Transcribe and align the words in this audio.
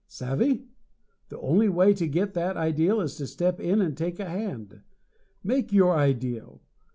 Savvy? 0.07 0.65
The 1.29 1.39
only 1.41 1.69
way 1.69 1.93
to 1.93 2.07
get 2.07 2.33
that 2.33 2.57
ideal 2.57 3.01
is 3.01 3.17
to 3.17 3.27
step 3.27 3.59
in 3.59 3.81
and 3.81 3.95
take 3.95 4.19
a 4.19 4.25
hand. 4.25 4.81
Make 5.43 5.71
your 5.71 5.93
ideal! 5.93 6.59